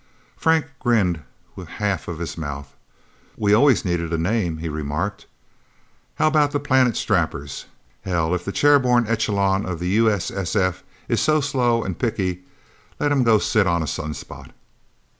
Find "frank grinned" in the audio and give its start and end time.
0.35-1.21